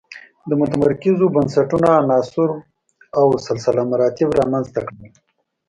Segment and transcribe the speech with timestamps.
[0.49, 2.49] د متمرکزو بنسټونو عناصر
[3.19, 5.03] او سلسله مراتب رامنځته کړل.